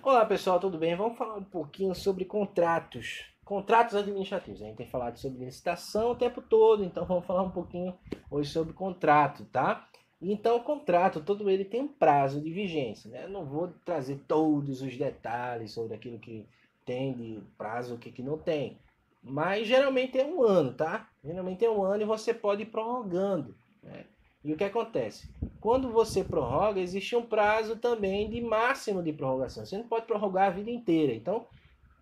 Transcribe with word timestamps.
Olá 0.00 0.24
pessoal, 0.24 0.60
tudo 0.60 0.78
bem? 0.78 0.94
Vamos 0.94 1.18
falar 1.18 1.34
um 1.34 1.44
pouquinho 1.44 1.92
sobre 1.92 2.24
contratos. 2.24 3.26
Contratos 3.44 3.96
administrativos. 3.96 4.62
A 4.62 4.66
gente 4.66 4.76
tem 4.76 4.86
falado 4.86 5.18
sobre 5.18 5.44
licitação 5.44 6.12
o 6.12 6.16
tempo 6.16 6.40
todo, 6.40 6.84
então 6.84 7.04
vamos 7.04 7.26
falar 7.26 7.42
um 7.42 7.50
pouquinho 7.50 7.92
hoje 8.30 8.48
sobre 8.48 8.72
contrato, 8.72 9.44
tá? 9.46 9.88
Então, 10.22 10.56
o 10.56 10.62
contrato, 10.62 11.20
todo 11.20 11.50
ele 11.50 11.64
tem 11.64 11.82
um 11.82 11.88
prazo 11.88 12.40
de 12.40 12.50
vigência, 12.50 13.10
né? 13.10 13.26
Não 13.26 13.44
vou 13.44 13.74
trazer 13.84 14.22
todos 14.28 14.82
os 14.82 14.96
detalhes 14.96 15.72
sobre 15.72 15.96
aquilo 15.96 16.18
que 16.18 16.48
tem 16.86 17.12
de 17.12 17.42
prazo, 17.58 17.96
o 17.96 17.98
que, 17.98 18.12
que 18.12 18.22
não 18.22 18.38
tem. 18.38 18.78
Mas 19.22 19.66
geralmente 19.66 20.18
é 20.18 20.24
um 20.24 20.44
ano, 20.44 20.72
tá? 20.72 21.10
Geralmente 21.24 21.64
é 21.64 21.70
um 21.70 21.82
ano 21.82 22.04
e 22.04 22.06
você 22.06 22.32
pode 22.32 22.62
ir 22.62 22.66
prorrogando, 22.66 23.54
né? 23.82 24.04
E 24.44 24.52
o 24.52 24.56
que 24.56 24.64
acontece? 24.64 25.28
Quando 25.68 25.92
você 25.92 26.24
prorroga, 26.24 26.80
existe 26.80 27.14
um 27.14 27.20
prazo 27.20 27.76
também 27.76 28.30
de 28.30 28.40
máximo 28.40 29.02
de 29.02 29.12
prorrogação. 29.12 29.66
Você 29.66 29.76
não 29.76 29.86
pode 29.86 30.06
prorrogar 30.06 30.46
a 30.46 30.50
vida 30.50 30.70
inteira. 30.70 31.12
Então, 31.12 31.46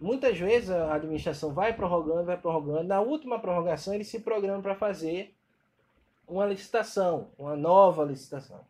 muitas 0.00 0.38
vezes 0.38 0.70
a 0.70 0.94
administração 0.94 1.52
vai 1.52 1.74
prorrogando, 1.76 2.24
vai 2.24 2.38
prorrogando. 2.38 2.84
Na 2.84 3.02
última 3.02 3.38
prorrogação, 3.38 3.92
ele 3.92 4.02
se 4.02 4.20
programa 4.20 4.62
para 4.62 4.74
fazer 4.74 5.34
uma 6.26 6.46
licitação, 6.46 7.32
uma 7.38 7.54
nova 7.54 8.02
licitação. 8.02 8.64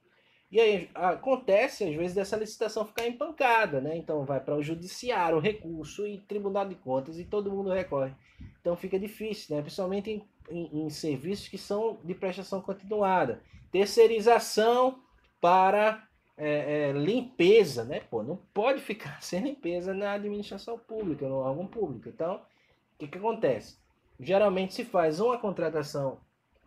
E 0.50 0.58
aí 0.58 0.90
acontece, 0.92 1.84
às 1.84 1.94
vezes, 1.94 2.16
dessa 2.16 2.36
licitação 2.36 2.84
ficar 2.84 3.06
empancada, 3.06 3.80
né? 3.80 3.96
Então 3.96 4.24
vai 4.24 4.40
para 4.40 4.56
o 4.56 4.62
judiciário, 4.62 5.36
o 5.38 5.40
recurso 5.40 6.04
e 6.04 6.18
tribunal 6.18 6.68
de 6.68 6.74
contas 6.74 7.16
e 7.16 7.24
todo 7.24 7.52
mundo 7.52 7.70
recorre. 7.70 8.12
Então 8.60 8.74
fica 8.74 8.98
difícil, 8.98 9.54
né? 9.54 9.62
Principalmente 9.62 10.10
em, 10.10 10.28
em, 10.50 10.84
em 10.84 10.90
serviços 10.90 11.48
que 11.48 11.58
são 11.58 11.98
de 12.04 12.14
prestação 12.14 12.60
continuada. 12.60 13.42
Terceirização 13.70 15.02
para 15.40 16.06
é, 16.36 16.88
é, 16.88 16.92
limpeza, 16.92 17.84
né? 17.84 18.00
Pô, 18.00 18.22
não 18.22 18.36
pode 18.52 18.80
ficar 18.80 19.20
sem 19.22 19.42
limpeza 19.42 19.94
na 19.94 20.12
administração 20.12 20.78
pública, 20.78 21.28
no 21.28 21.36
órgão 21.36 21.66
público. 21.66 22.08
Então, 22.08 22.36
o 22.36 22.98
que, 22.98 23.08
que 23.08 23.18
acontece? 23.18 23.78
Geralmente 24.18 24.74
se 24.74 24.84
faz 24.84 25.20
uma 25.20 25.38
contratação 25.38 26.18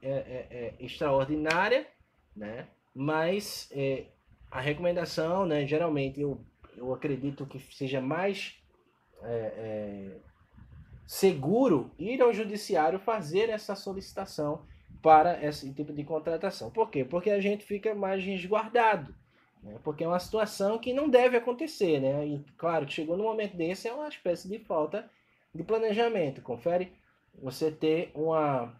é, 0.02 0.10
é, 0.10 0.48
é 0.52 0.76
extraordinária, 0.80 1.88
né? 2.36 2.68
Mas 2.96 3.70
é, 3.72 4.06
a 4.50 4.60
recomendação, 4.60 5.46
né? 5.46 5.66
Geralmente 5.66 6.22
eu, 6.22 6.44
eu 6.78 6.94
acredito 6.94 7.46
que 7.46 7.60
seja 7.60 8.02
mais 8.02 8.56
seguro 11.06 11.92
ir 11.98 12.22
ao 12.22 12.34
judiciário 12.34 13.00
fazer 13.00 13.50
essa 13.50 13.76
solicitação 13.76 14.62
para 15.02 15.44
esse 15.44 15.72
tipo 15.74 15.92
de 15.92 16.04
contratação. 16.04 16.72
Por 16.72 16.90
quê? 16.90 17.04
Porque 17.04 17.30
a 17.30 17.42
gente 17.42 17.66
fica 17.66 17.94
mais 17.94 18.24
resguardado. 18.24 19.14
Né? 19.62 19.78
Porque 19.84 20.04
é 20.04 20.08
uma 20.08 20.20
situação 20.20 20.80
que 20.80 20.94
não 20.94 21.10
deve 21.10 21.38
acontecer. 21.38 22.00
Né? 22.00 22.26
E 22.26 22.46
claro 22.58 22.90
chegou 22.90 23.18
no 23.18 23.24
momento 23.24 23.56
desse, 23.56 23.88
é 23.88 23.94
uma 23.94 24.08
espécie 24.08 24.48
de 24.48 24.60
falta 24.60 25.10
de 25.54 25.64
planejamento. 25.64 26.42
Confere 26.42 26.94
você 27.42 27.72
ter 27.72 28.12
uma, 28.14 28.74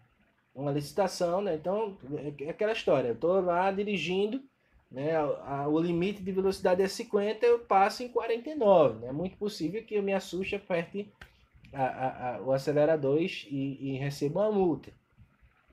uma 0.54 0.70
licitação, 0.70 1.40
né? 1.40 1.54
Então, 1.54 1.96
é 2.40 2.50
aquela 2.50 2.72
história. 2.72 3.08
Eu 3.08 3.14
estou 3.14 3.40
lá 3.40 3.70
dirigindo, 3.70 4.42
né? 4.90 5.12
O 5.66 5.78
limite 5.78 6.22
de 6.22 6.32
velocidade 6.32 6.82
é 6.82 6.88
50, 6.88 7.44
eu 7.44 7.60
passo 7.60 8.02
em 8.02 8.08
49. 8.08 9.00
Né? 9.00 9.08
É 9.08 9.12
muito 9.12 9.36
possível 9.36 9.82
que 9.84 9.94
eu 9.94 10.02
me 10.02 10.12
assuste, 10.12 10.56
aperte 10.56 11.12
a, 11.74 12.36
a, 12.36 12.42
o 12.42 12.52
acelerador 12.52 13.20
e, 13.20 13.78
e 13.80 13.96
receba 13.96 14.40
uma 14.40 14.52
multa. 14.52 14.92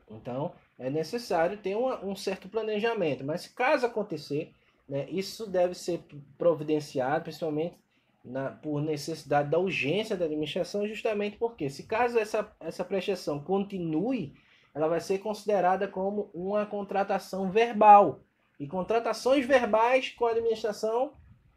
Então, 0.10 0.54
é 0.78 0.90
necessário 0.90 1.58
ter 1.58 1.76
uma, 1.76 2.04
um 2.04 2.16
certo 2.16 2.50
planejamento. 2.50 3.24
Mas 3.24 3.48
caso 3.48 3.86
acontecer, 3.86 4.54
né, 4.88 5.08
isso 5.10 5.48
deve 5.48 5.74
ser 5.76 6.04
providenciado, 6.38 7.24
principalmente 7.24 7.78
na, 8.24 8.52
por 8.52 8.82
necessidade 8.82 9.50
da 9.50 9.58
urgência 9.58 10.18
da 10.18 10.26
administração, 10.26 10.88
justamente 10.88 11.38
porque, 11.38 11.70
se 11.70 11.84
caso 11.84 12.20
essa, 12.20 12.52
essa 12.60 12.84
prestação 12.84 13.40
continue, 13.40 14.34
ela 14.74 14.88
vai 14.88 15.00
ser 15.00 15.20
considerada 15.20 15.88
como 15.88 16.30
uma 16.34 16.66
contratação 16.66 17.50
verbal. 17.50 18.20
E 18.60 18.68
contratações 18.68 19.46
verbais 19.46 20.10
com 20.10 20.26
a 20.26 20.32
administração 20.32 21.14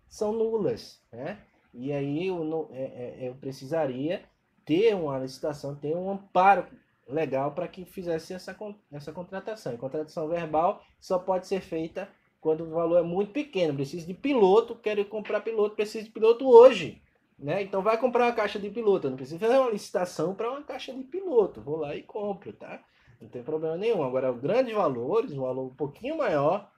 são 0.08 0.32
nulas. 0.32 1.02
Né? 1.12 1.38
E 1.72 1.92
aí 1.92 2.28
eu, 2.28 2.70
é, 2.72 2.82
é, 2.82 3.28
eu 3.28 3.34
precisaria 3.34 4.22
ter 4.64 4.94
uma 4.94 5.18
licitação, 5.18 5.74
ter 5.74 5.94
um 5.96 6.10
amparo 6.10 6.66
legal 7.08 7.52
para 7.52 7.68
que 7.68 7.84
fizesse 7.84 8.32
essa, 8.32 8.56
essa 8.92 9.12
contratação. 9.12 9.74
E 9.74 9.78
contratação 9.78 10.28
verbal 10.28 10.82
só 11.00 11.18
pode 11.18 11.46
ser 11.46 11.60
feita 11.60 12.08
quando 12.40 12.64
o 12.64 12.70
valor 12.70 12.98
é 12.98 13.02
muito 13.02 13.32
pequeno. 13.32 13.74
Preciso 13.74 14.06
de 14.06 14.14
piloto, 14.14 14.74
quero 14.76 15.04
comprar 15.04 15.40
piloto, 15.40 15.76
preciso 15.76 16.06
de 16.06 16.10
piloto 16.10 16.46
hoje. 16.48 17.02
Né? 17.38 17.62
Então 17.62 17.82
vai 17.82 17.98
comprar 17.98 18.26
uma 18.26 18.32
caixa 18.32 18.58
de 18.58 18.70
piloto. 18.70 19.06
Eu 19.06 19.10
não 19.10 19.16
preciso 19.16 19.40
fazer 19.40 19.58
uma 19.58 19.70
licitação 19.70 20.34
para 20.34 20.50
uma 20.50 20.62
caixa 20.62 20.92
de 20.92 21.02
piloto. 21.02 21.60
Vou 21.60 21.76
lá 21.76 21.94
e 21.94 22.02
compro, 22.02 22.52
tá? 22.52 22.82
Não 23.20 23.28
tem 23.28 23.42
problema 23.42 23.76
nenhum. 23.76 24.02
Agora, 24.02 24.32
grandes 24.32 24.74
valores, 24.74 25.32
um 25.32 25.40
valor 25.40 25.66
um 25.66 25.74
pouquinho 25.74 26.16
maior 26.16 26.70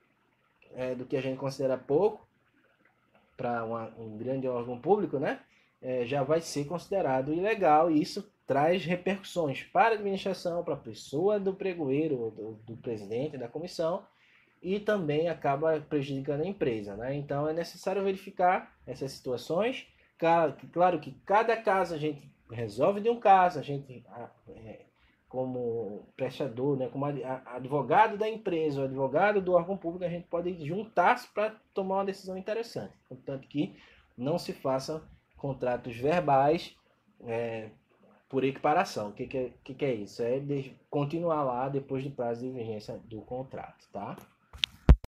é, 0.73 0.95
do 0.95 1.05
que 1.05 1.15
a 1.15 1.21
gente 1.21 1.37
considera 1.37 1.77
pouco 1.77 2.27
para 3.35 3.63
um 3.97 4.17
grande 4.17 4.47
órgão 4.47 4.79
público, 4.79 5.19
né? 5.19 5.41
É, 5.81 6.05
já 6.05 6.23
vai 6.23 6.41
ser 6.41 6.65
considerado 6.65 7.33
ilegal 7.33 7.91
e 7.91 8.01
isso 8.01 8.31
traz 8.47 8.85
repercussões 8.85 9.63
para 9.63 9.89
a 9.89 9.97
administração, 9.97 10.63
para 10.63 10.73
a 10.73 10.77
pessoa 10.77 11.39
do 11.39 11.53
pregoeiro, 11.53 12.31
do, 12.35 12.53
do 12.65 12.77
presidente 12.77 13.37
da 13.37 13.47
comissão, 13.47 14.03
e 14.61 14.79
também 14.79 15.29
acaba 15.29 15.79
prejudicando 15.81 16.41
a 16.41 16.47
empresa. 16.47 16.95
Né? 16.95 17.15
Então 17.15 17.47
é 17.47 17.53
necessário 17.53 18.03
verificar 18.03 18.75
essas 18.87 19.11
situações. 19.11 19.87
Claro 20.17 20.99
que 20.99 21.11
cada 21.25 21.55
caso 21.57 21.93
a 21.93 21.97
gente 21.97 22.31
resolve 22.49 23.01
de 23.01 23.09
um 23.09 23.19
caso, 23.19 23.59
a 23.59 23.61
gente, 23.61 24.03
é, 24.49 24.79
como 25.27 26.07
prestador, 26.15 26.77
né, 26.77 26.87
como 26.87 27.05
advogado 27.05 28.17
da 28.17 28.27
empresa, 28.27 28.85
advogado 28.85 29.41
do 29.41 29.53
órgão 29.53 29.77
público, 29.77 30.05
a 30.05 30.09
gente 30.09 30.27
pode 30.27 30.65
juntar-se 30.65 31.27
para 31.33 31.55
tomar 31.73 31.95
uma 31.95 32.05
decisão 32.05 32.37
interessante. 32.37 32.93
Portanto, 33.07 33.47
que 33.47 33.75
não 34.17 34.39
se 34.39 34.53
façam 34.53 35.01
contratos 35.37 35.95
verbais 35.95 36.75
é, 37.21 37.69
por 38.29 38.43
equiparação. 38.43 39.09
O 39.09 39.13
que, 39.13 39.27
que, 39.27 39.37
é, 39.37 39.53
que, 39.63 39.73
que 39.73 39.85
é 39.85 39.93
isso? 39.93 40.21
É 40.21 40.41
continuar 40.89 41.43
lá 41.43 41.69
depois 41.69 42.03
do 42.03 42.11
prazo 42.11 42.41
de 42.41 42.51
vigência 42.51 42.99
do 43.05 43.21
contrato, 43.21 43.87
tá? 43.91 44.17